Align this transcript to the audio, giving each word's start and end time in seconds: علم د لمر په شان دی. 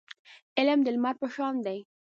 علم 0.57 0.79
د 0.83 0.87
لمر 0.95 1.15
په 1.21 1.27
شان 1.33 1.55
دی. 1.65 1.79